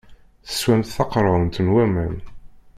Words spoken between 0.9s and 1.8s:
taqeṛɛunt n